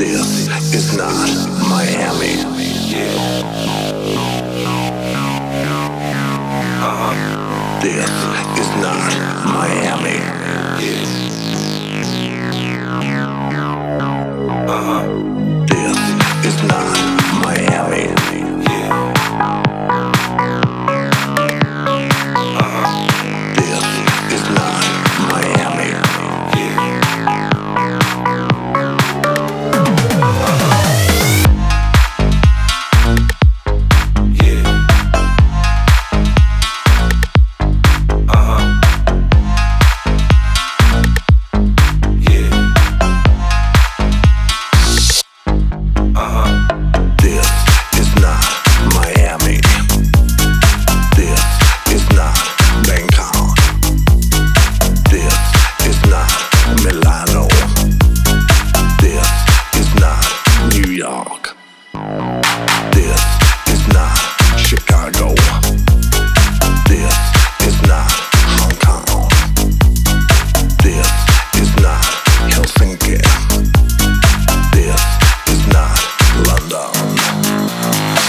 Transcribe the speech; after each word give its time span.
This 0.00 0.72
is 0.74 0.96
not 0.96 1.28
Miami. 1.68 2.32
Yeah. 2.88 3.44
Uh, 6.80 7.80
this 7.82 8.08
is 8.60 8.70
not 8.80 9.12
Miami. 9.44 10.16
Yeah. 10.80 11.04
Uh, 14.66 15.04
this 15.66 16.54
is 16.54 16.62
not. 16.62 17.09
York. 61.00 61.56
This 62.92 63.22
is 63.72 63.82
not 63.88 64.12
Chicago. 64.58 65.32
This 66.90 67.16
is 67.64 67.76
not 67.88 68.10
Hong 68.60 68.76
Kong. 68.84 69.30
This 70.84 71.08
is 71.56 71.72
not 71.80 72.04
Helsinki. 72.52 73.16
This 74.76 75.00
is 75.48 75.62
not 75.72 75.96
London. 76.44 76.92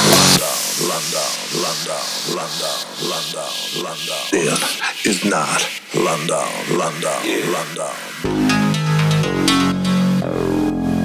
London, 0.08 0.56
London, 0.88 1.28
London, 1.60 2.04
London, 2.40 2.80
London, 3.12 3.52
London. 3.84 4.22
This 4.32 4.60
is 5.06 5.26
not 5.26 5.60
London, 5.94 6.48
London, 6.80 7.20
yeah. 7.26 7.52
London. 7.52 8.12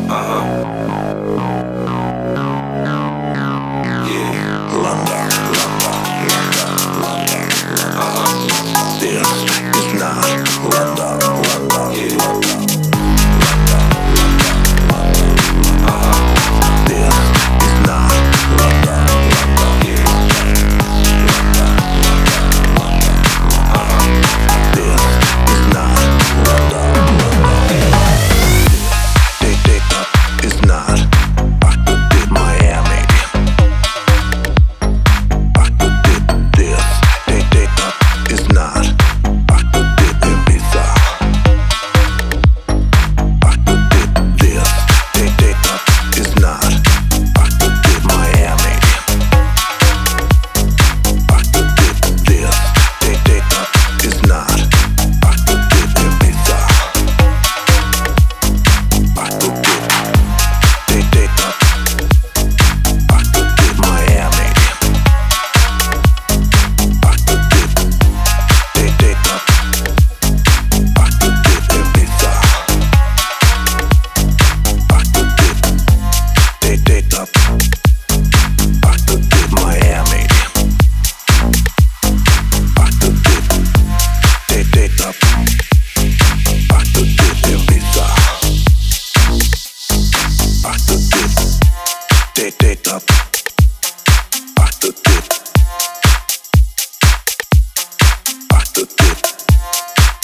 Uh-huh. 0.08 0.85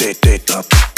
Take 0.02 0.26
it 0.26 0.50
up. 0.50 0.91